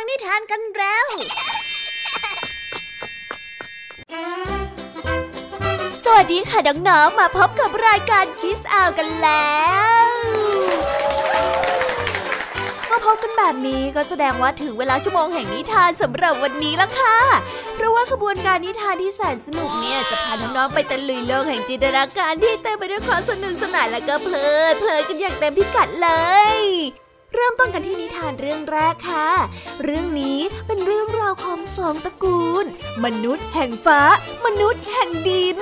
[0.00, 1.06] ังนิทานกันแล้ว
[6.04, 6.58] สวัสดีค่ะ
[6.88, 9.56] น้องๆ มาพบกับรายการคิสอาวกันแล้
[10.04, 10.06] ว
[12.90, 17.18] มาพบกันแบบนี้ก็แสดงว่าถึงเวลาชั่วโมงแห่งนิทานสำหรับวันนี้แล้วค่ะ
[17.74, 26.10] เพราะว่าขบวนการนิทานที่แสนสนุกเนี่ยจะพาน้องๆไปตะลุยโลกแห่งจินตนาการที่เต็มไปด้วยความสนุกสนานและก็เพลิดเพลินกันอย่างเต็มพิกัดเล
[26.56, 26.58] ย
[27.32, 29.28] เริ่มต้นกันที่นิทานเรื่องแรกค่ะ
[29.82, 32.64] เรื่องนี้เป็นเรื่องราวของสองตระกูล
[33.04, 34.00] มนุษย์แห่งฟ้า
[34.44, 35.58] มนุษย์แห่งดิน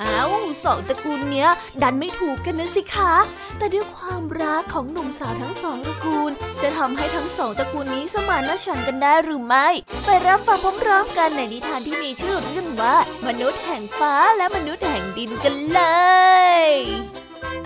[0.00, 0.30] อ้าว
[0.64, 1.48] สองตระกูลเนี้ย
[1.82, 3.14] ดันไม่ถูกกันนะสิคะ
[3.58, 6.30] แต่ด้วยความรักของหนุ่มสาวทั้งสองตระกูล
[6.62, 9.68] จะทำให้ทั้งสองตระกูลนี้สมานฉันท์กันได้หรือไม่
[10.04, 12.96] ไปรับฟังพร้อมๆกันในนิทานที่มีชื่อเรื่องว่า
[13.26, 15.80] มนุษย์แห่งฟ้าและมนุษย์แห่งดินกันเล
[16.66, 16.70] ย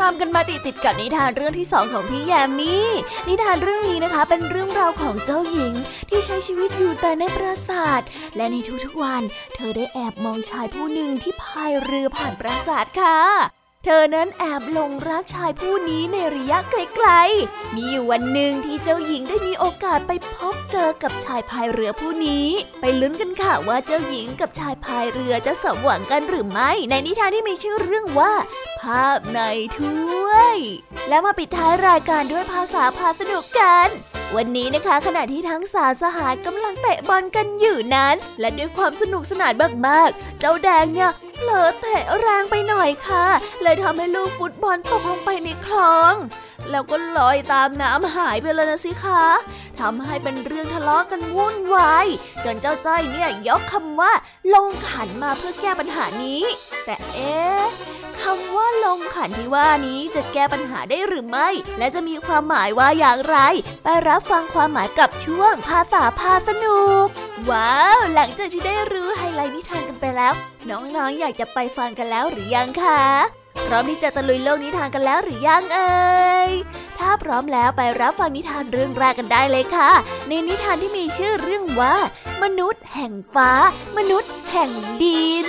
[0.01, 2.89] ตามกันมาติดติดกับนิทานเรื่องที่สองของพี่แยมมี่
[3.29, 5.73] นิทานเรื่องนี้นะคะ เป็นเรื่องราวของเจ้าหญิง
[6.09, 8.03] ที่ใช้ชีวิตอยู่แต่ในปราสาท
[8.37, 9.23] และในทุกๆวัน
[9.55, 13.56] เธอได้แอบมองชายผู้หนึ่งที่พายเรือผ่านปราสาทค่ะ
[13.89, 22.47] เธอนั้นแอบหลงรักชายผู้นี้ในระยะไกลๆ มีอยู่วันหนึ่งที่เจ้าหญิงได้มีโอกาสไปพบเจอกับชายพายเรือผู้นี้
[22.81, 28.33] ไปลุ้นกันค่ะว่าเจ้าหญิงกับชายพายเรือจะสมหวังกันหรือไม่ ในนิทานที่มีชื่อเรื่องว่า
[28.81, 29.41] ภาพใน
[29.79, 30.57] ถ้วย
[31.09, 33.89] แล้วมาปิดท้ายรายการด้วยภาษาพาสนุกกัน
[34.35, 39.53] วันนี้นะคะ ขณะที่ทั้งสาสหายกำลังเตะบอลกันอยู่นั้น และด้วยความสนุกสนาน
[39.87, 43.27] มากๆ เจ้าแดงเนี่ยเผลอเตะแรงไปหน่อยค่ะ
[43.63, 46.15] เลยทำให้ลูกฟุตบอลตกลงไปในคลอง
[46.71, 49.25] แล้วก็ลอยตามน้ำหายไปเลยนะสิคะ
[49.81, 52.07] ทำให้เป็นเรื่องทะเลาะกันวุ่นวาย
[52.45, 54.13] จนเจ้าจ้อยเนี่ยยกคำว่า
[54.55, 56.43] ลงขันมาเพื่อแก้ปัญหานี้
[56.85, 57.65] แต่เอ๊ะ
[58.23, 63.39] คำว่าลงขันที่ว่านี้จะแก้ปัญหาได้หรือไม่ และจะมีความหมายว่าอย่างไร
[63.85, 67.07] ไปรับฟังความหมายกับช่วงภาษาพาสนุก
[67.51, 70.33] ว้าว หลังจากที่ได้รู้ไฮไลท์นิทานกันไปแล้ว
[70.71, 73.03] น้องๆอยากจะไปฟังกันแล้วหรือยังคะ
[73.67, 76.07] พร้อมที่จะตะลุยโลกนิทานกันแล้วหรือยังเอ่
[76.49, 76.51] ย
[76.99, 79.91] ถ้าพร้อมแล้วไปรับฟังนิทานเรื่องแรกกันได้เลยค่ะ
[80.29, 81.97] ในนิทานที่มีชื่อเรื่องว่า
[82.43, 83.51] มนุษย์แห่งฟ้า
[83.97, 84.71] มนุษย์แห่ง
[85.03, 85.49] ดิน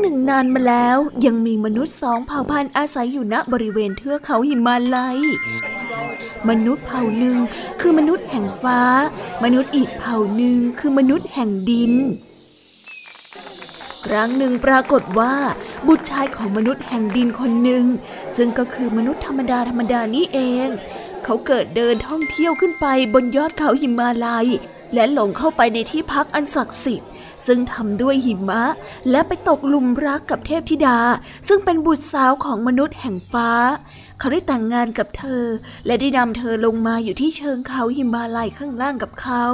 [0.00, 5.18] หนึ่งนานมาแล้ว ยังมีมนุษย์สองเผ่าพันธุ์อาศัยอยู่ณบริเวณเทือกเขาหิมาลัย
[6.48, 7.36] มนุษย์เผ่าหนึ่ง
[7.80, 8.80] คือมนุษย์แห่งฟ้า
[9.44, 11.92] มนุษย์อีกเผ่าหนึ่งคือมนุษย์แห่งดิน
[14.06, 15.34] ครั้งหนึ่งปรากฏว่า
[15.86, 17.84] บุตรชายของมนุษย์แห่งดินคนหนึ่ง
[18.36, 20.68] ซึ่งก็คือมนุษย์ธรรมดาธรรมดานี่เอง
[21.24, 24.46] เขาเกิดเดินท่องเที่ยวขึ้นไปบนยอดเขาหิมาลัย
[24.94, 27.09] และหลงเข้าไปในที่พักอันศักดิ์สิทธิ์
[27.46, 28.62] ซึ่งทำด้วยหิมะ
[29.10, 30.98] และไปตกหลุมรักกับเทพธิดา
[31.48, 33.50] ซึ่งเป็นบุตรสาวของมนุษย์แห่งฟ้า
[34.18, 35.44] เขาได้แต่งงานกับเธอ
[35.86, 39.44] และได้นำเธอลงมาอยู่ที่เชิงเขาหิมาลัยข้างล่างกับเขา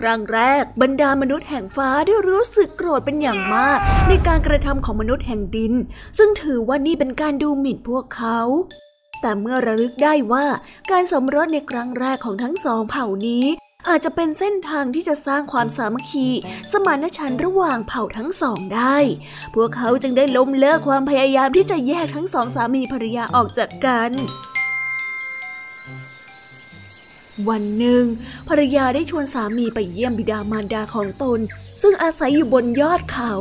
[0.00, 5.74] ครั้งแรกบรรดามนุษย์แห่งฟ้าได้รู้สึกโกรธเป็นอย่างมาก ในการกระทำของมนุษย์แห่งดิน
[6.18, 8.40] ซึ่งถือว่านี่เป็นการดูหมิ่นพวกเขา
[9.20, 10.46] แต่เมื่อระลึกได้ว่า
[10.90, 13.46] การสมรสในครั้งแรกของทั้งสองเผ่านี้
[13.86, 16.28] อาจจะเป็นเส้นทางที่จะสร้างความสามัคคี
[16.72, 18.96] สมานฉันท์ระหว่างเผ่าทั้งสองได้
[19.54, 24.10] พวกเขาจึงได้ล้มเลิกความพยายามที่จะแยกทั้งสองสามีภรรยาออกจากกัน
[27.48, 28.04] วันหนึ่ง
[28.48, 31.38] ภรรยาได้ชวนสามีไปเยี่ยมบิดามารดาของตน
[31.82, 33.34] ซึ่งอาศัยอยู่บนยอดเขา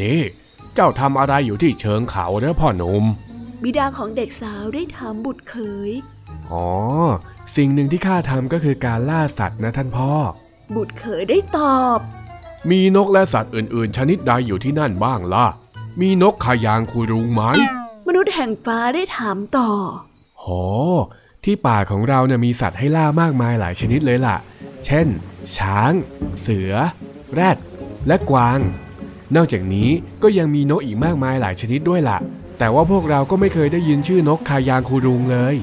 [0.00, 0.20] นี่
[0.74, 3.04] เจ้าทำอะไรอยู่ที่เชิงเขาเนอะพ่อหนุ่ม
[3.62, 5.56] บิดาของเด็กสาวได้ถามบุตรเข
[5.88, 5.90] ย
[6.52, 6.68] อ๋อ
[7.56, 10.12] สิ่งหนึ่งที่ข้าทำก็คือการล่าสัตว์นะท่านพ่อ
[10.74, 11.98] บุตรเขยได้ตอบ
[12.70, 15.46] มีนกและสัตว์อื่น ๆ ชนิดใดอยู่ที่นั่นบ้างล่ะ
[16.00, 17.42] มีนกขายางคูรุงไหม
[18.06, 19.70] มนุษย์แห่งฟ้าได้ถามต่อ
[20.40, 20.46] โห
[21.44, 24.36] ที่ป่าของเราเนี่ยมีสัตว์ให้ล่ามากมายหลายชนิดเลยล่ะ
[24.84, 25.06] เช่น
[25.56, 25.92] ช้าง
[26.40, 26.72] เสือ
[27.34, 27.58] แรด
[28.06, 28.58] และกวาง
[29.36, 29.88] นอกจากนี้
[30.22, 32.18] ก็ยังมีนกอีกมากมายหลายชนิดด้วยล่ะ
[32.58, 35.54] แต่ว่าพวกเราก็ไม่เคยได้ยินชื่อนกคายางคูรุงเลย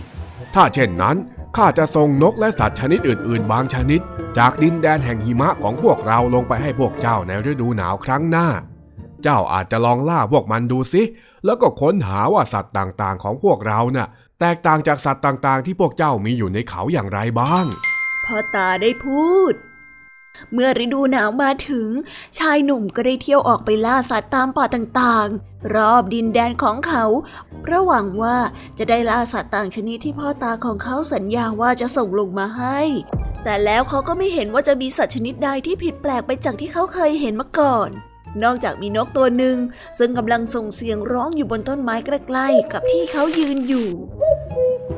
[0.53, 1.17] ถ้าเช่นนั้น
[1.57, 4.01] ข้าจะส่งนกและสัตว์ชนิดอื่น ๆ บางชนิด
[4.37, 8.47] จากดินแดนแห่งหิมะของพวกเราลงไปให้พวกเจ้าในฤดูหนาวครั้งหน้า
[9.23, 11.03] เจ้าอาจจะลองล่าพวกมันดูสิ
[11.45, 14.07] แล้วก็ค้นหาว่าสัตว์ต่าง ๆ ของพวกเราน่ะ
[14.39, 17.65] แตกต่างจากสัตว์ต่าง ๆ ที่พวกเจ้ามีอยู่ในเขาอย่างไรบ้าง
[18.25, 19.53] พ่อตาได้พูด
[20.53, 21.87] เมื่อฤดูหนาวมาถึง
[22.39, 27.05] ชายหนุ่มก็ได้เที่ยวออกไปล่าสัตว์ตามป่าต่างๆ รอบดินแดนของเขา
[27.61, 28.37] เพราะหวังว่า
[28.77, 32.79] จะได้ล่าสัตว์ต่างชนิดที่พ่อตาของเขาสัญญาว่าจะส่งลงมาให้
[33.43, 37.91] แต่แล้วเขาก็ไม่เห็นว่าจะมีสัตว์ชนิดใดที่ผิดแปลกไปจากที่เขาเคยเห็นมาก่อน
[38.43, 39.57] นอกจากมีนกตัวหนึ่ง
[39.99, 43.89] ซึ่งกำลังส่งเสียงร้องอยู่บนต้นไม้ใกล้ๆกับที่เขายืนอยู่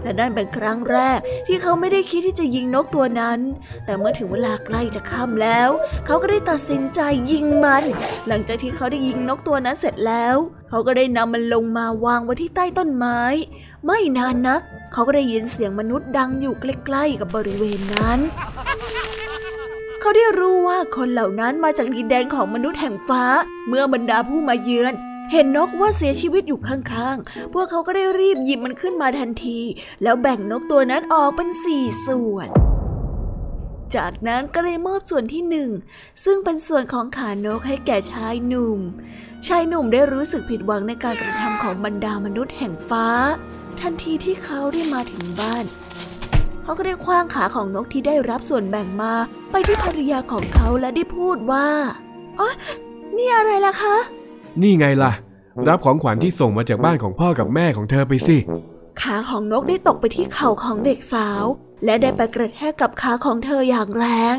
[0.04, 3.40] และนั่นเป็นครั้งแรกที่เขาไม่ได้คิดที่จะยิงนกตัวนั้น
[3.86, 5.70] แต่เมื่อถึงเวลาใกล้จะค่ำแล้ว
[6.06, 7.00] เขาก็ได้ตัดสินใจ
[7.32, 7.84] ยิงมัน
[8.28, 10.36] หลังจากที่เขาได้ยิงนกตัวนั้นเสร็จแล้ว
[10.70, 13.20] เขาก็ได้นำมันลงมาวางไว้ที่ใต้ต้นไม้
[13.86, 14.62] ไม่นานนัก
[14.94, 18.20] เขาก็ได้ยินเสียงมนุษย์ดังอยู่ใกล้ๆกับบริเวณนั้น
[20.02, 23.24] เขาได้รู้ว่าคนเหล่านั้นมาจากดินแดนของมนุษย์แห่งฟ้า
[23.68, 24.94] เมื่อบรรดาผู้มาเยือน
[25.36, 29.60] เห็นนกว่าเสียชีวิตอยู่ข้างๆ พวกเขาก็ได้รีบหยิบมันขึ้นมาทันที
[30.04, 32.50] แล้วแบ่งนกตัวนั้นออกเป็นสี่ส่วน
[33.96, 35.70] จากนั้นก็เลยมอบส่วนที่หนึ่ง
[36.24, 38.80] ซึ่งเป็นส่วนของขานกให้แก่ชายหนุ่ม
[39.48, 43.08] ชายหนุ่มได้รู้สึกผิดหวังในการกระทำของบรรดามนุษย์แห่งฟ้า
[43.82, 45.66] ทันทีที่เขาได้มาถึงบ้าน
[46.64, 49.14] เขาก็ได้คว้างขาของนกที่ได้รับส่วนแบ่งมา
[49.52, 51.68] ไปที่ภรรยาของเขาและได้พูดว่า
[52.40, 52.52] อ๋อ
[53.18, 53.98] นี่อะไรล่ะคะ
[54.62, 55.12] นี่ไงล่ะ
[55.68, 58.38] รับของขวัญที่ส่งมาจากบ้านของพ่อกับแม่ของเธอไปสิ
[59.02, 61.44] ขาของนกได้ตกไปที่เข่าของเด็กสาว
[61.86, 64.06] และได้ไปกระแทกกับขาของเธออย่างแร
[64.36, 64.38] ง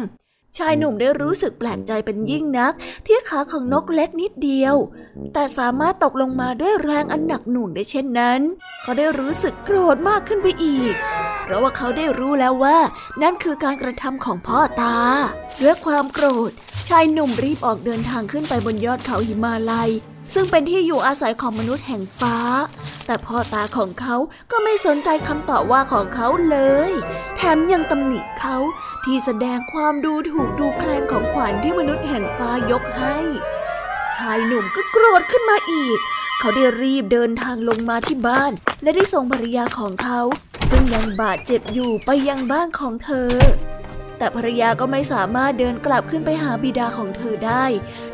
[0.59, 2.73] ชายหนุ่มได้รู้สึกแปลกใจเป็นยิ่งนัก
[3.07, 4.75] ที่ขาของนกเล็กนิดเดียว
[5.35, 8.41] แต่สามารถตกลงมาด้วยแรงอันหนักหน่วงได้เช่นนั้น
[8.83, 10.95] เขาได้รู้สึกโกรธมากขึ้นไปอีก
[11.43, 12.79] เพราะว่าเขาได้รู้แล้วว่า
[13.23, 14.99] นั่นคือการกระทำของพ่อตา
[15.63, 16.51] ด้วยความโกรธ
[16.89, 19.91] ชายหนุ่มรีบออกเดินทางขึ้นไปบนยอดเขาหิมาลัย
[20.33, 22.37] ซึ่งเป็นที่อยู่อาศัยของมนุษย์แห่งฟ้า
[23.07, 24.17] แต่พ่อตาของเขา
[24.51, 26.91] ก็ไม่สนใจคำตอบว่าของเขาเลย
[27.37, 28.57] แถมยังตำหนิเขา
[29.05, 33.17] ที่แสดงความดูถูกดูแคลนของขวัญที่มนุษย์แห่งฟ้ายกให้
[34.15, 35.99] ชายหนุ่มก็โกรธขึ้นมาอีก
[36.39, 40.21] เขาได้รีบเดินทางลงมาที่บ้าน และได้ส่งภรรยาของเขา
[40.71, 43.31] ซึ่งยังบาดเจ็บอยู่ไปยังบ้านของเธอ
[44.25, 47.65] แต่ภรรยาก็ไม่สามารถเดินกลับขึ้นไปหาบิดาของเธอได้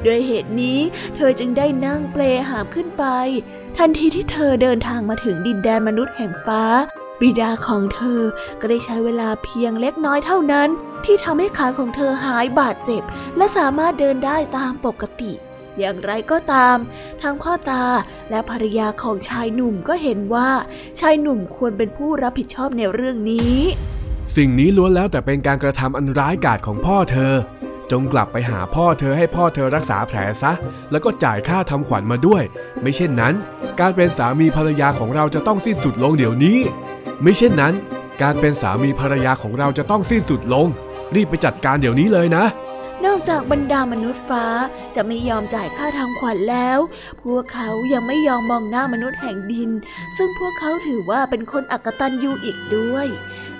[0.02, 0.78] โดยเหตุนี้
[1.16, 3.04] เธอจึงได้นั่งเปลหามขึ้นไป
[3.78, 6.62] ทันทีที่เธอเดินทางมาถึงดินแดนมนุษย์แห่งฟ้า
[7.20, 8.22] บิดาของเธอ
[8.60, 10.68] ก็ได้ใช้เวลาเพียงเล็กน้อยเท่านั้น
[11.04, 13.02] ที่ทำให้ขาของเธอหายบาดเจ็บ
[13.36, 15.32] และสามารถเดินได้ตามปกติ
[15.78, 16.76] อย่างไรก็ตาม
[17.22, 17.84] ทั้งพ่อตา
[18.30, 20.50] และภรรยาของชายหนุ่มก็เห็นว่า
[21.00, 23.56] ชายหนุ่มควรเป็นผู้รับผิดชอบในเรื่องนี้
[24.36, 27.32] สิ่งนี้ล้วนแล้วแต่เป็นการกระทำอันร้ายกาจของพ่อเธอ
[27.92, 30.52] จงกลับไปหาพ่อเธอให้พ่อเธอรักษาแผลซะ
[30.90, 32.42] แล้วก็จ่ายค่าทำขวัญมาด้วย
[32.82, 33.34] ไม่เช่นนั้น
[33.80, 36.58] การเป็นสามีภรรยาของเราจะต้องสิ้นสุดลงเดี๋ยวนี้
[37.22, 37.74] ไม่เช่นนั้น
[38.22, 40.66] การเป็นสามีภรรยาของเราจะต้องสิ้นสุดลง
[41.14, 42.44] รีบไปจัดการเดี๋ยวนี้เลยนะ
[43.06, 44.46] นอกจากบรรดามนุษย์ฟ้า
[44.94, 46.78] จะไม่ยอมจ่ายค่าทำขวัญแล้ว
[47.22, 49.70] พวกเขายังไม่ยอมมองหน้ามนุษย์แห่งดิน
[50.16, 53.06] ซึ่งพวกเขาถือว่าเป็นคนอักตันยูอีกด้วย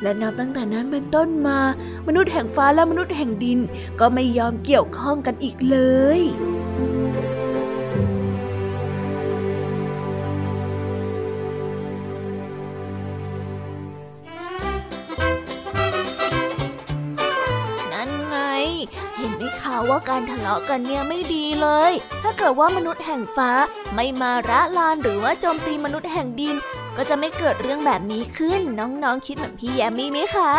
[0.02, 1.58] และนับตั้งแต่นั้นเป็นต้นมา
[2.06, 3.58] มนุษย์แห่งฟ้าและมนุษย์แห่งดิน
[4.00, 5.78] ก็ไม่ยอมเกี่ยวข้องกันอีกเล
[6.18, 6.20] ย
[20.08, 21.92] การทะเลาะกันเนี่ยไม่ดีเลย
[22.22, 23.50] ถ้าเกิดว่ามนุษย์แห่งฟ้า
[23.94, 26.56] ไม่มาระลานหรือว่าโจมตีมนุษย์แห่งดิน
[26.96, 30.52] ก็จะไม่เกิดเรื่องแบบนี้ขึ้น น้องๆคิดเหมือนพี่แยมมี่ไหมคะ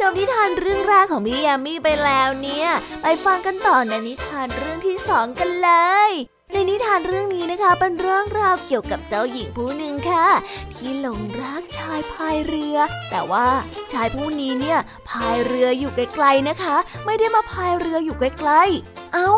[0.00, 2.68] จบนิทานเรื่องแรกของพี่แยมมี่ไปแล้วเนี่ย
[3.02, 5.70] ไปฟังกันต่อในนิทานเรื่องที่สองกันเล
[6.08, 10.26] ย ในนิทานเรื่องนี้นะคะเป็นเรื่องราวเกี่ยวกับเจ้าหญิงผู้หนึ่งค่ะ
[10.74, 12.76] ที่หลงรักชายพายเรือ
[13.10, 13.48] แต่ว่า
[13.92, 19.32] ชายผู้นี้เนี่ยพายเรืออยู่ไกลๆนะคะ ไม่ได้มาพายเรืออยู่ใกล้ๆ เอา้า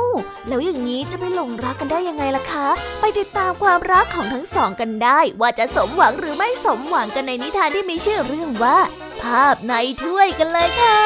[0.48, 2.68] แล้วอย่างนี้จะไปหลงรักกันได้ยังไงล่ะคะ
[3.00, 8.78] ไปติดตามความรักของทั้งสองกันได้ ว่าจะสมหวังหรือไม่สมหวังกันในนิทานที่มีชื่อเรื่องว่า
[9.22, 10.98] ภาพในถ้วยกันเลยค่ะ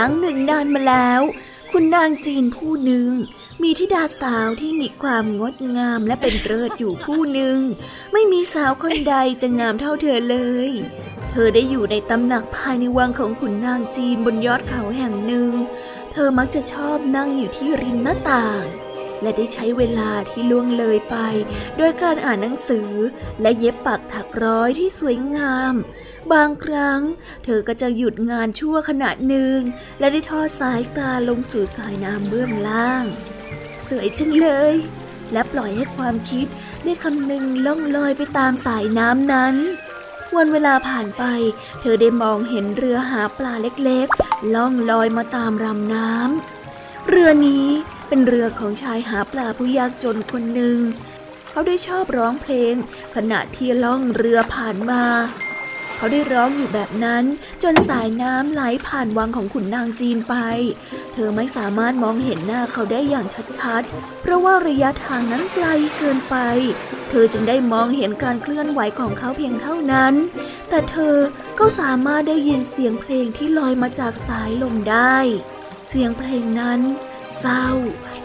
[0.00, 1.22] รั้งหนึ่งนานมาแล้ว
[1.72, 3.10] คุณนางจีนผู้หนึ่ง
[3.62, 7.58] มีธิดาสาวที่มีความงดงามและเป็นเลิศอยู่ผู้หนึ่ง
[8.12, 10.36] ไม่มีสาวคนใดจะงามเท่าเธอเล
[10.68, 10.70] ย
[11.30, 15.52] เธอได้อยู่ในตำหนักภายในวังของขุนนางจีนบนยอดเขาแห่งหนึ่ง
[16.12, 18.62] เธอมักจะชอบนั่งอยู่ที่ริมหน้าต่าง
[19.22, 21.16] และได้ใช้เวลาที่ล่วงเลยไป
[21.76, 22.90] โดยการอ่านหนังสือ
[23.42, 25.74] และเย็บปักถักร้อยที่สวยงาม
[26.32, 27.00] บางครั้ง
[27.44, 29.58] เธอก็จะหยุดงานชั่วขณะหนึ่ง
[29.98, 33.04] และได้ทอดสายตาลงสู่สายน้ำเบื้องล่าง
[33.88, 34.74] สวยจังเลย
[35.32, 36.46] และปล่อยให้ความคิด
[36.84, 39.54] ได้คำนึงล่องลอยไปตามสายน้ำนั้น
[40.36, 41.24] วันเวลาผ่านไป
[41.80, 47.68] เธอได้มองเห็นเรือหาปลาเล็กๆ ล่องลอยมาตามรำน้ำ เรือนี้
[48.12, 50.78] เป็นเรือของชายหาปลาผู้ยากจนคนหนึ่ง
[51.50, 52.74] เขาได้ชอบร้องเพลง
[53.14, 55.04] ขณะที่ล่องเรือผ่านมา
[55.96, 57.24] เขาได้ร้องอยู่แบบนั้น
[57.62, 60.34] จนสายน้ำไหลผ่านวังของขุนนางจีนไป
[61.12, 63.26] เธอไม่สามารถมองเห็นหน้าเขาได้อย่าง
[63.58, 65.66] ชัดๆ เพราะว่าระยะทางนั้นไกล
[65.98, 66.36] เกินไป
[67.08, 70.14] เธอจึงได้มองเห็นการเคลื่อนไหวของเขาเพียงเท่านั้น
[70.68, 71.16] แต่เธอ
[71.58, 75.16] ก็สามารถได้ยินเสียงเพลงที่ลอยมาจากสายลมได้
[75.88, 76.80] เสียงเพลงนั้น
[77.38, 77.66] เศร้า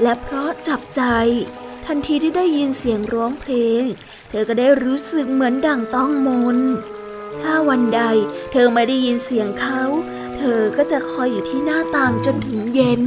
[0.01, 1.01] และเพราะจับใจ
[1.85, 3.83] ทันทีที่ได้ยินเสียงร้องเพลง
[4.29, 6.59] เธอก็ได้รู้สึกเหมือนดั่งต้องมน
[7.41, 8.01] ถ้าวันใด
[8.51, 9.83] เธอไม่ได้ยินเสียงเขา
[10.38, 13.03] เธอก็จะคอยอยู่ที่หน้าต่างจนถึงเย็น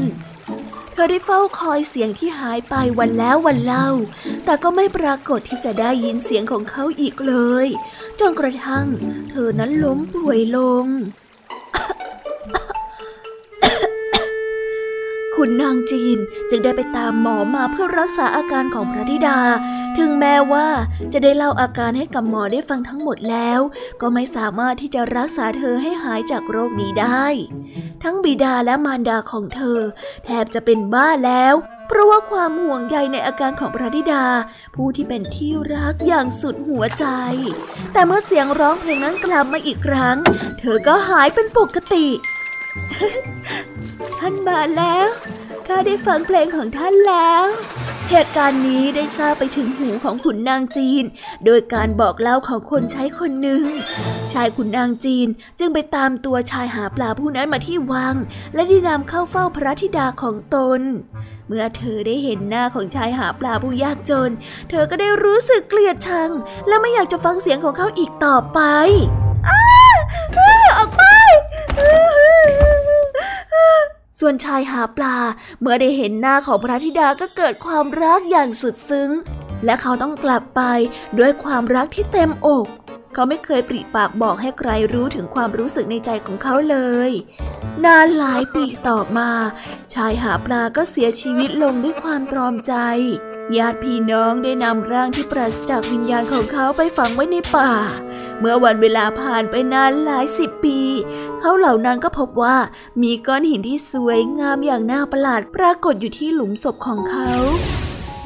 [0.92, 3.88] เธอได้เฝ้าคอยเสียงที่หายไปวันแล้ววันเล่า
[4.44, 7.66] แต่ก็ไม่ปรากฏที่จะได้ยินเสียงของเขาอีกเลย
[8.20, 8.86] จนกระทั่ง
[9.30, 10.86] เธอนั้นล้มป่วยลง
[15.42, 16.18] ขุนนางจีน
[16.50, 19.38] จึงได้ไปตามหมอมาเพื่อรักษาอาการของพระธิดา
[19.98, 20.68] ถึงแม้ว่า
[21.12, 23.60] จะได้เล่าอาการให้กับหมอได้ฟังทั้งหมดแล้ว
[24.00, 27.24] ก็ไม่สามารถที่จะรักษาเธอให้หายจากโรคนี้ได้
[28.02, 29.80] ทั้งบิดาและมารดาของเธอ
[30.24, 31.54] แทบจะเป็นบ้าแล้ว
[31.88, 34.26] เพราะว่าความห่วงใยในอาการของพระธิดา
[34.74, 37.04] ผู้ที่เป็นที่รักอย่างสุดหัวใจ
[37.92, 40.16] แต่เมื่อเสียงร้องเพลงนั้นกลับมาอีกครั้ง
[40.60, 42.06] เธอก็หายเป็นปกติ
[44.18, 45.08] ท่านมาแล้ว
[45.66, 47.44] ข้าได้ฟังเพลงของท่านแล้ว
[48.10, 51.04] เหตุการณ์นี้ได้ทราบไปถึงหูของขุนนางจีน
[51.44, 53.62] โดยการบอกเล่าของคนใช้คนหนึ่ง
[54.32, 58.14] ชายขุนนางจีนจึงไปตามตัวชายหาปลาผู้นั้นมาที่วัง
[58.54, 60.80] และได้นำเข้าเฝ้าพระธิดาของตน
[61.46, 64.30] เมื่อเธอได้เห็นหน้าของชายหาปลาผู้ยากจน
[64.70, 66.30] เธอก็ได้รู้สึกเกลียดชัง
[66.68, 68.60] และไม่อยากจะฟังเสียงของเขาอีกต่อไป
[70.78, 71.02] ออกไป
[74.18, 75.16] ส่วนชายหาปลา
[75.60, 79.10] เมื่อได้เห็นหน้าของพระธิดาก็เกิดความรักอย่างสุดซึ้ง
[79.64, 80.62] และเขาต้องกลับไป
[81.18, 82.66] ด้วยความรักที่เต็มอก
[83.14, 87.10] เขาไม่เคยปริปากบอกให้ใครรู้ถึงความรู้สึกในใจของเขาเลย
[87.84, 89.30] นานหลายปีต่อมา
[89.94, 92.74] ชายหาปลาก็เสียชีวิตลงด้วยความตรอมใจ
[93.56, 97.72] ญาติพี่น้องได้นำร่างที่ปราศจากวิญญาณของเขาไปฝังไว้ในป่า
[98.40, 100.80] เมื่อวันเวลาผ่านไปนานหลายสิบปี
[101.40, 102.56] เขาเหล่านั้นก็พบว่า
[103.02, 107.30] มีก้อนหินที่สวยงามอย่างน่าประหลาดปรากฏอยู่ที่หลุมศพของเขา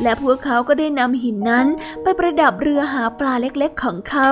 [0.02, 1.66] และพวกเขาก็ได้นำหินนั้น
[2.02, 4.30] ไปประดับเรือหาปลาเล็กๆของเขา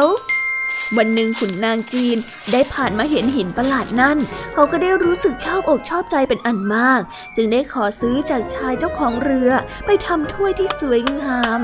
[0.96, 2.16] วันหนึ่งขุนนางจีน
[2.52, 4.18] ได้ผ่านมาเห็นหินประหลาดนั่น
[4.52, 7.00] เขาก็ได้รู้สึกชอบอกชอบใจเป็นอันมาก
[7.36, 9.50] จึงได้ขอซื้อจากชายเจ้าของเรือ
[9.86, 11.60] ไปทำถ้วยที่สวยงาม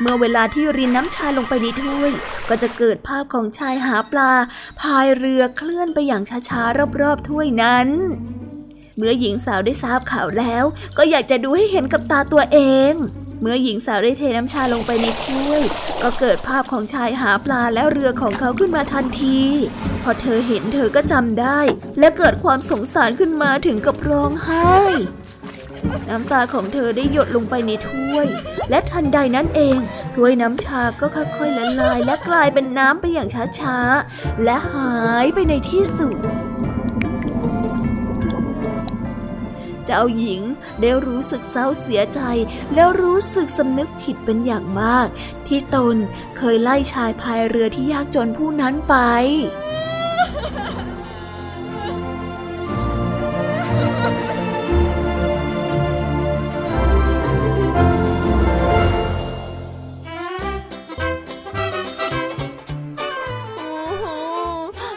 [0.00, 2.10] เมื่อเวลาที่รินน้ำชาลงไปในถ้วย
[2.48, 4.32] ก็จะเกิดภาพของชายหาปลา
[4.80, 7.88] พายเรือเคลื่อนไปอย่างช้าๆรอบๆถ้วยนั้น
[8.96, 10.64] เมื่อหญิงสาวได้ทราบข่าวแล้ว
[10.98, 12.58] ก็อยากจะดูให้เห็นกับตาตัวเอ
[12.92, 12.94] ง
[13.40, 15.62] เมื่อหญิงสาวได้เทน้ำชาลงไปในถ้วย
[16.02, 19.40] ก็เกิดภาพของชายหาปลาและเรือของเขาขึ้นมาทันที
[20.02, 21.60] พอเธอเห็นเธอก็จำได้
[21.98, 24.78] และเกิดความสงสารขึ้นมาถึงกับร้องไห้
[26.08, 28.26] น้ำตาของเธอได้หยดลงไปในถ้วย
[28.70, 29.78] และทันใดนั้นเอง
[30.14, 33.28] ถ้วยน้ำชาก็ค่อยๆละลายและกลายเป็นน้ำไปอย่าง
[33.60, 36.16] ช้าๆ และหายไปในที่สุด
[39.90, 40.42] เจ้าหญิง
[40.80, 42.20] ได้รู้สึกเศร้าเสียใจ
[42.74, 45.08] แล้วรู้สึกสำนึกผิดเป็นอย่างมาก
[45.46, 45.96] ที่ตน
[46.36, 48.94] เคยไล่ชายพายเรือที่ยากจนผู้นั้นไป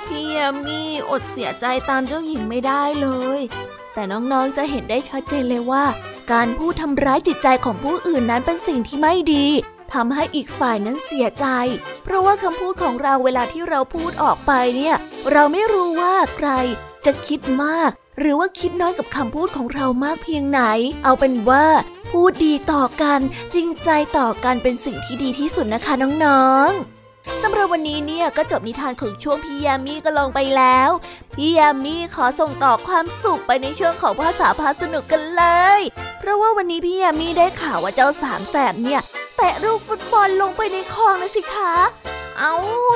[0.08, 3.08] พี่ยามีอดเสียใจตามเจ้าหญิงไม่ได้เล
[3.40, 3.42] ย
[4.02, 5.86] แต่น้องๆจะเห็นได้ชัดเจนเลยว่า
[6.32, 9.46] การพูดทำร้ายจิตใจของผู้อื่นนั้นเป็นสิ่งที่ไม่ดี
[9.94, 11.46] ทำให้อีกฝ่ายนั้นเสียใจ
[12.04, 14.96] เพราะว่าคำพูดของเราเวลาที่เราพูดออกไปเนี่ย
[15.32, 16.50] เราไม่รู้ว่าใคร
[17.06, 20.62] จะคิดมาก หรือว่าคิดน้อยกับคำพูดของเรามากเพียงไหน
[21.04, 21.66] เอาเป็นว่า
[22.12, 23.20] พูดดีต่อกัน
[23.54, 25.94] จริงใจต่อกันเป็นสิ่งที่ดีที่สุดนะคะ
[26.26, 27.01] น้องๆ
[27.44, 30.90] สำหรับวันนี้เนี่ยก็จบนิทานของช่วงพี่ยามีก็ลงไปแล้ว
[31.36, 35.44] พี่ยามีขอส่งต่อความสุขไปในช่วงของภาษาพาสนุกกันเล
[35.80, 35.82] ย
[36.20, 39.02] เพราะว่าวันนี้พี่ยามีได้ข่าวว่าเจ้าสามแสบเนี่ย
[39.38, 41.74] แตะลูกฟุตบอลลงไปในคลองนะสิคะ
[42.40, 42.54] เอา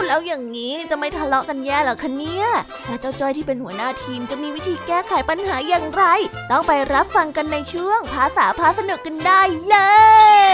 [0.08, 2.48] แล้วอย่างนี้จะไม่ทะเลาะกันแย่หรอคะเนี่ย
[2.86, 6.04] และเจ้าจ้อยที่เป็นหัวหน้าทีมจะมีวิธีแก้ไขปัญหาอย่างไร
[6.52, 9.78] ต้องไปรับฟังกันในช่วงภาษาพาสนุกกันได้เล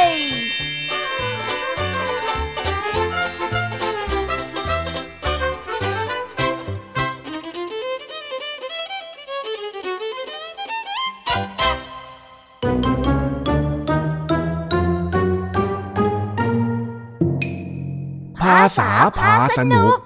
[0.09, 0.40] ย
[18.77, 19.97] ษาพาสนุก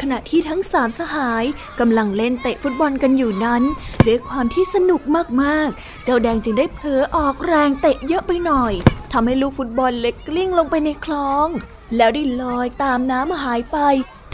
[0.00, 1.44] ขณะที่ทั้งสามสหาย
[1.80, 3.62] กำลังเล่นเตะฟุตบอลกันอยู่นั้น
[4.06, 5.02] ด้วยความที่สนุก
[5.42, 8.72] มากๆ เจ้าแดงจึงได้เผลอออกแรงเตะเยอะไปหน่อย
[9.12, 11.48] ทำให้ลูกฟุตบอลเล็กกลิ้งลงไปในคลอง
[11.96, 13.78] แล้วได้ลอยตามน้ำหายไป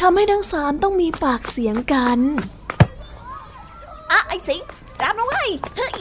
[0.01, 2.19] ทำให้ทั้งสามต้องมีปากเสียงกัน
[4.15, 4.61] อะไอ้สิง
[5.03, 5.95] รับนะเว้ยเฮ้ย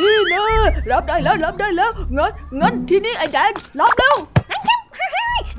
[0.00, 0.42] นี่นะ
[0.90, 4.14] รับได้แล้วรับได้แล้วงั้นงั้นทีนี้ไอ้แดงรับแล้ว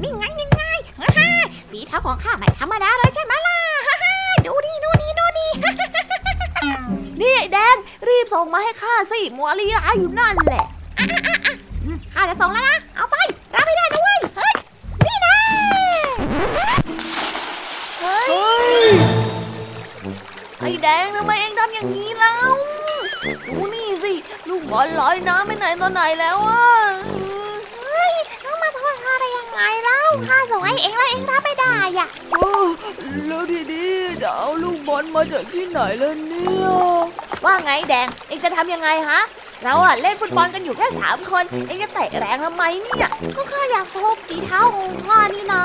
[0.02, 0.64] นี่ไงนี่ไง
[1.00, 1.30] ฮ่าฮ่า
[1.70, 5.48] ฝีเท้าของข้าไม่ธรรมดาเลยใช่ไหมล่ะฮ่าฮ่าดูดิดูดิดูดิ
[7.22, 7.76] นี่ไอ้แดง
[8.08, 10.66] รีบส่งมาให้ข้าสิมัวลีลาอยู่นั่นแหละ
[12.14, 13.16] ข้าจะส่งแล้วนะ เอาไป
[13.54, 14.54] รับไม่ได้ด้วยเฮ้ย
[15.06, 15.36] นี่นะ
[18.02, 18.48] เฮ้ยเฮ้
[18.88, 22.36] ยไอ้แดงทำไมเองทำอย่างนี้เล่า
[23.48, 24.14] ดูนี่สิ
[24.50, 26.64] ลูกบอลลอยน้ำไปไหนตอนไหนแล้วอะ
[27.82, 28.14] เฮ้ย
[28.46, 32.48] ต้องมาโทษข้าได้ยังไงเล่าข้าส่งให้เองแล้วเองรับไม่ได้อะโอ้
[33.28, 36.70] แล้วทีนี้จะเอาลูกบอลมาจากที่ไหนล่ะเนี่ย
[37.46, 39.22] ว่าไงแดง เองจะทำยังไงฮะ
[39.64, 45.64] เราอะเล่นฟุตบอลกันอยู่แค่สามคนเองจะเตะแรงทำไมเนี่ย ก็ข้าอยากโทษฝีเท้าของข้านี่นะ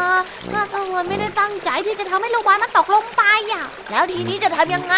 [0.53, 3.23] ข้าก็เลยไม่ได้ตั้งใจที่จะทำให้ลูกบอลมันตกลงไป
[3.53, 4.95] อะแล้วทีนี้จะทำยังไง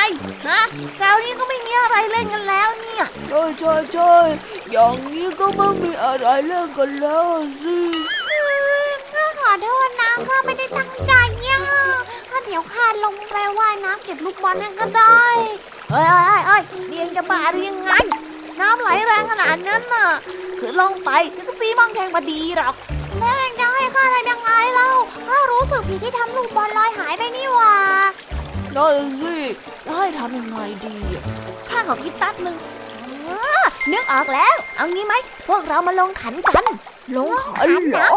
[0.49, 0.61] ฮะ
[0.99, 4.15] เรานี่ก็ไม่มีอะไรเล่นกันแล้วเนี่ยใช่ใช่ใช่
[4.71, 7.27] อย่างนี้ก็ไม่มีอะไรเล่นกันแล้ว
[7.63, 7.79] สิ
[9.15, 11.59] ข้าขอโทษนะข้าไม่ได้ตั้งใจเนี่ย
[12.31, 15.27] ข้าเดี๋ยวข้าลงไปว่ายน้ำเก็บลูกบอลนั่นก็ได้
[15.91, 17.93] เฮ้ยเฮ้ยเฮ้ยนี่เองจะบ้าหรือยังไง
[18.61, 20.09] น้ำไหลแรงขนาดนั้นน่ะ
[20.59, 21.11] คือลงไป
[21.47, 22.75] จะตีมองแทงมาดีหรอก
[23.19, 24.91] แล้วเองจะให้ข้าทำยังไงเล่า
[25.29, 27.75] ข้ารู้สึกผิดที่ทำลูกบอลลอยหายไปนี่หว่า
[28.77, 29.37] นั่นสิ
[29.85, 31.23] แล้วให้ทำยังไงดีอะ
[31.69, 32.57] ข้าขอคิดแป๊บหนึ่ง
[33.29, 35.15] อ้านึกออกแล้ว เอางี้ไหม
[35.49, 36.65] พวกเรามาลงขันกัน
[37.17, 38.11] ลงขันเหรอ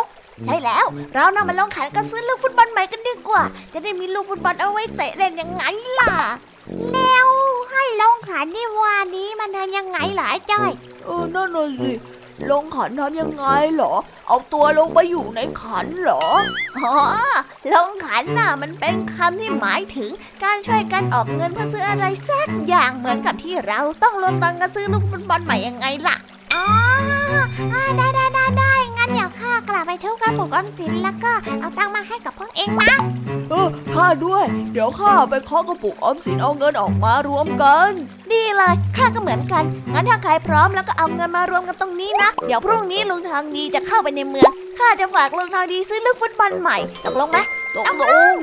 [0.46, 5.64] ใช่แล้ว เรานำมาลงขันกันซื้อลูกฟุตบอลใหม่กันดีกว่า จะได้มีลูกฟุตบอลเอาไว้เตะเล่นยังไง
[6.00, 6.14] ล่ะ
[6.94, 7.30] แล้ว
[7.80, 10.72] ให้ลงขันนี่วันนี้มันทำยังไงเหรอไอ้จ้อย
[11.06, 11.92] เออนั่นน่ะสิ
[12.52, 13.94] ลงขันทำยังไงเหรอ
[14.28, 16.26] เอาตัวลงไปอยู่ในขันเหรอ
[16.78, 16.94] อ๋อ
[17.74, 20.10] ลงขันน่ะมันเป็นคำที่หมายถึง
[20.44, 26.16] การช่วยกันออกเงินเพื่อซื้ออะไรสักอย่างเหมือนกับที่เราต้องรวมตังค์กันซื้อลูกฟุตบอลใหม่ยังไงล่ะ
[26.54, 26.66] อ๋อ
[27.74, 31.32] อ่าได้ได้ได้ได้งั้นเดี๋ยวข้ากลับไปช่วยกระปุกออมสินแล้วก็
[31.62, 32.94] เอาตังค์มาให้กับพวกเองนะ
[33.50, 37.90] เออข้าด้วย เดี๋ยวข้าไปเคาะกระปุกออมสินเอาเงินออกมารวมกัน
[38.32, 47.38] ดีเลยข้าก็เหมือนกัน งั้นถ้าใครพร้อมแล้วก็เอาเงินมารวมกันตรงนี้นะ เดี๋ยวพรุ่งนี้ลุงทองดีจะเข้าไปในเมืองข้าจะฝากลุงทองดีซื้อลูกฟุตบอลใหม่ตกลงไหม
[47.76, 48.36] ตกลง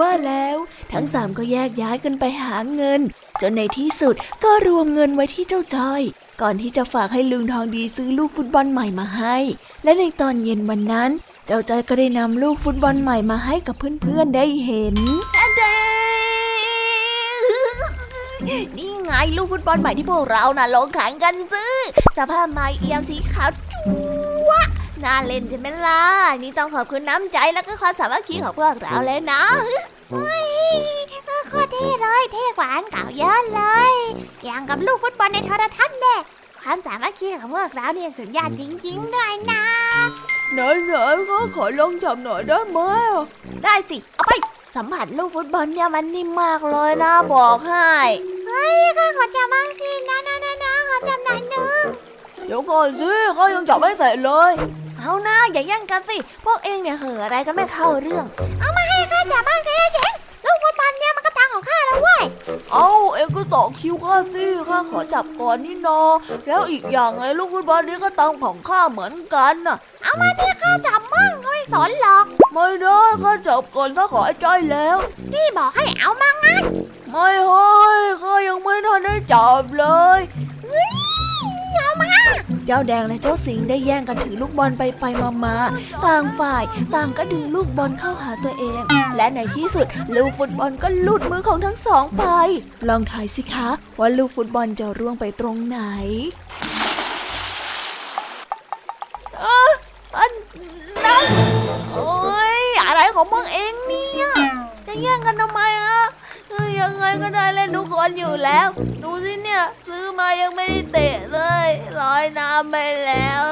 [0.00, 0.56] ว่าแล้ว
[0.92, 3.00] ทั้งสามก็แยกย้ายกันไปหาเงิน
[3.40, 6.02] จนในที่สุดก็รวมเงินไว้ที่เจ้าจอย
[6.42, 9.36] ก่อนที่จะฝากให้ลุงทองดีซื้อลูกฟุตบอลใหม่มาให้
[9.84, 11.10] และในตอนเย็นวันนั้น
[11.46, 14.96] เจ้าจอยก็ได้นำลูกฟุตบอลใหม่มาให้กับเพื่อนๆได้เห็น
[15.56, 21.72] เดนี่ไงลูกฟุตบอลใหม่ที่พวกเราน่ะลงแขันกันซื้อ
[22.18, 23.84] สภาพไม้เอี่ยมสีขาวจั๊
[24.48, 24.60] วะ
[25.04, 26.02] น่าเล่นใช่ไหมล่ะ
[26.42, 29.42] นี่ต้องขอบคุณน้ำใจและก็ความสามัคคีของพวกเราเลยนะ
[30.10, 30.48] เฮ้ย
[31.26, 33.92] เออโคตรเท่เลยเท่กว่าอันเก่าเยอะเลย
[34.44, 36.22] อย่างกับลูกฟุตบอลในโทรทัศน์เด็ก
[36.62, 39.64] ความสามัคคีของพวกเราเนี่ยสุดยอดจริงๆด้วยนะ
[40.52, 42.78] ไหนไหนๆก็ขอลองจับหน่อยได้ไหม
[43.12, 43.24] อะ
[43.64, 44.32] ได้สิ เอาไป
[44.76, 47.92] สัมผัสลูกฟุตบอลเนี่ยมันนิ่มมากเลยนะบอกให้
[48.46, 51.84] เฮ้ยข้าขอจับบ้างสินะนะนะนะขอจับหน่อยนึง
[52.46, 54.52] เดี๋ยวก่อนสิข้ายังจับไม่เสร็จเลย
[54.98, 58.24] เอานะอย่าแย่งกันสิ พวกเองเนี่ยเห่ออะไรกันไม่เข้าเรื่อง
[59.30, 60.12] เอามาให้ข้าจับบ้างสิเจ๋ง
[60.44, 62.24] ลูกฟุตบอลเนี่ยมันก็ตังของข้าแล้วเว้ย
[62.72, 66.00] เอาเอ็งก็ต่อคิวข้าสิข้าขอจับก่อนนี่นา
[66.46, 74.96] แล้วอีกอย่างไงลูกฟุตบอลนี้ก็ตังของข้าเหมือนกันน่ะ เอามาที่ข้าจับมั่งก็ไม่สนหรอก ไม่ได้ข้าจับก่อนข้าขอไอ้จ้อยแล้ว
[75.32, 76.62] พี่บอกให้เอามางั้น
[77.10, 79.86] ไม่เฮ้ยข้ายังไม่ทันได้จับเล
[80.18, 80.20] ย
[80.62, 81.07] เอามา
[82.70, 85.56] เจ้าแดงและเจ้าสิงได้แย่งกันถือลูกบอลไปไปมามา
[86.04, 88.82] ต่างฝ่ายต่างก็ดึงลูกบอลเข้าหาตัวเอง
[89.16, 92.24] และในที่สุดลูกฟุตบอลก็หลุดมือของทั้งสองไป
[92.88, 95.78] ลองทายสิคะว่าลูกฟุตบอลจะร่วงไปตรงไหน
[99.40, 99.72] เออ
[100.18, 100.32] อัน
[101.04, 101.24] นั้น
[101.94, 104.26] โอ้ยอะไรของมึงเองเนี่ย
[104.86, 105.98] จะแย่งกันทำไมอะ
[106.80, 108.68] ยังไงก็ได้เล่นทุกคนอยู่แล้ว
[109.02, 109.10] ดู
[110.18, 111.68] มายังไม่ได้เตะเลย
[112.00, 112.76] ลอยน้ำไป
[113.06, 113.42] แล้ว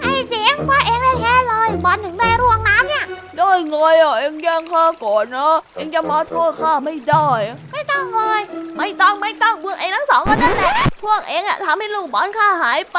[0.00, 3.04] ไอ้เสียงพ่อเองแท้เลยบอลถึงได้ร่วงน้ำเนี่ย
[3.36, 7.28] ได้ไงอะเอ็งแย่งข้าก่อนนะเอ็งจะมาโทษข้าไม่ได้
[7.72, 8.40] ไม่ต้องเลย
[8.78, 10.72] ไม่ต้องไม่ต้องพวกเอ็งทั้งสองคนนั่นแหละ
[11.04, 12.98] พวกเอ็งอะทำให้ลูกบอลข้าหายไป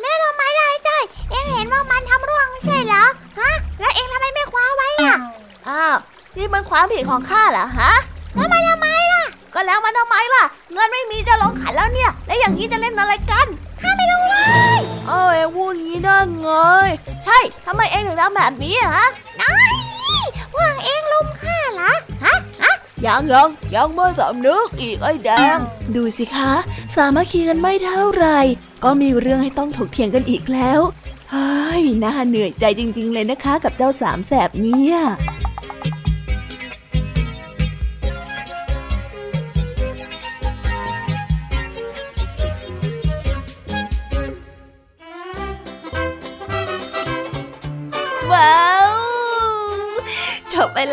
[0.00, 0.90] แล้วทำไมได้ใจ
[1.30, 3.04] เอ็งเห็นว่ามันทำร่วงใช่เหรอ
[3.40, 5.16] ฮะแล้วเอ็งทำไมไม่คว้าไว้อะ
[5.68, 5.96] อ้าว
[6.36, 7.92] นี่มันความผิดของข้าเหรอฮะ
[8.34, 8.91] แล้วมันทำไมล่ะ
[9.54, 13.46] ก็แล้วมันทำไมล่ะ เงินไม่มีจะลงขันแล้วเนี่ย แล้วอย่างนี้จะเล่นอะไรกัน
[13.80, 14.38] ข้าไม่รู้เล
[14.78, 16.48] ยเออเอ็งพูดงี้ได้ไง
[17.24, 19.08] ใช่ทำไมเอ็งถึงทำแบบนี้ฮะ
[19.40, 19.72] น้อย
[20.52, 21.92] พวกเอ็งลุมข้าเหรอ
[22.24, 22.74] ฮะฮะ
[23.06, 25.58] ยังยังยังไม่สำนึกอีกไอ้แดง
[25.94, 26.52] ดูสิคะ
[26.94, 28.38] สามัคคีกันไม่เท่าไหร่
[28.84, 30.80] ก็มีเรื่องให้ต้องถกเถียงกันอีกแล้ว
[31.30, 34.98] เฮ้ยน่าเหนื่อยใจจริง ๆ เลยนะคะ กับเจ้าสามแสบเนี่ย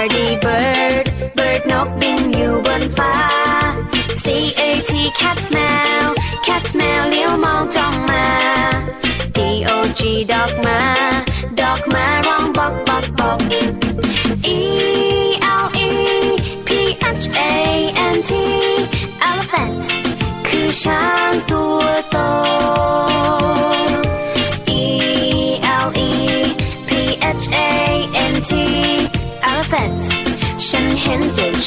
[0.00, 1.06] R D bird
[1.38, 3.14] bird นกบินอยู่บนฟ้า
[4.24, 4.26] C
[4.60, 5.58] A T cat แม
[6.04, 6.06] ว
[6.46, 8.26] cat แมวเลี้ยวมองจ้องมา
[9.36, 10.00] D O G
[10.32, 10.80] dog มา
[11.60, 13.38] dog มาร้องบอกบอกบอก
[14.56, 15.03] E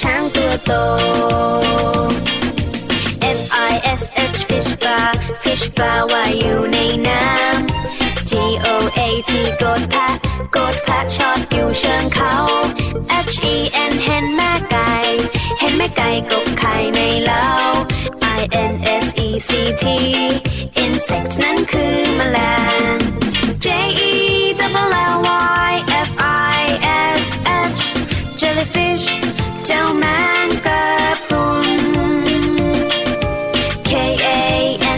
[0.01, 0.71] ช้างตัวโต
[3.37, 3.39] F
[3.71, 4.03] I S
[4.35, 5.01] H fish ปลา
[5.43, 8.31] fish ปลาว่ายอยู่ในน้ำ G
[8.65, 8.67] O
[8.99, 9.31] A T
[9.61, 10.09] กดแพะ
[10.55, 12.33] กดแพะชอดอยู่เชิงเขา
[13.33, 13.55] H E
[13.91, 14.93] N เห็นแม่ไก่
[15.59, 17.47] เห็นแม่ไก่กบไข่ในเล้า
[18.39, 18.73] I N
[19.05, 19.85] S E C T
[20.83, 22.39] insect นั้นคือแมล
[22.93, 22.95] ง
[23.63, 23.67] J
[24.09, 24.11] E
[24.59, 25.17] double L
[25.69, 25.71] Y
[26.07, 26.09] F
[26.59, 26.63] I
[27.21, 27.25] S
[27.79, 27.83] H
[28.39, 29.07] jellyfish
[29.69, 30.05] เจ้าแม
[30.47, 30.83] งกะ
[31.25, 31.69] พรุน
[33.89, 33.91] K
[34.25, 34.39] A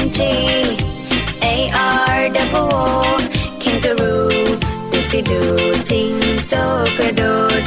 [0.01, 0.19] N G
[1.43, 1.45] A
[2.15, 2.87] R W O
[3.61, 4.29] kangaroo
[4.91, 5.41] ดูสิดู
[5.89, 6.13] จริง
[6.49, 6.63] โจ้
[6.97, 7.23] กระโด
[7.61, 7.63] ด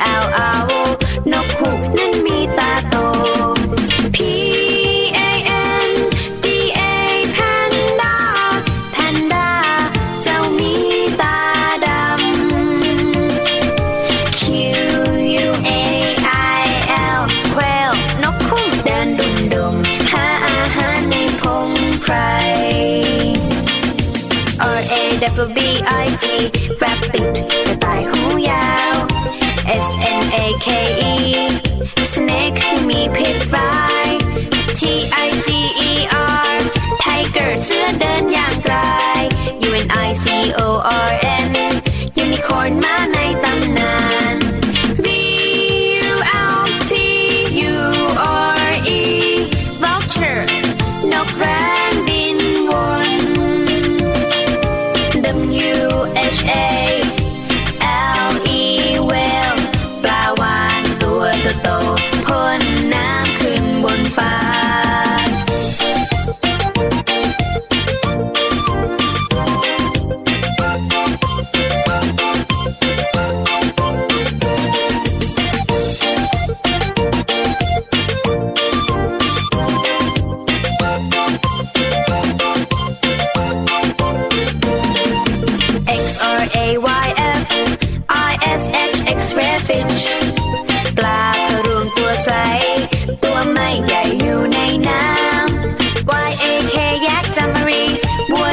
[0.00, 0.59] out.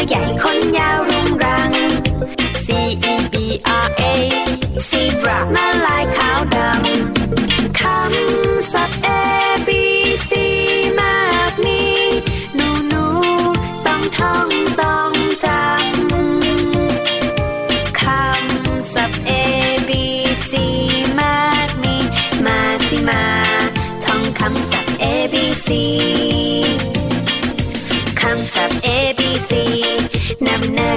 [0.08, 1.72] ใหญ่คนยาวเรียงรัง
[2.64, 2.68] C
[3.12, 3.36] E B
[3.84, 4.04] R A
[4.90, 5.38] zebra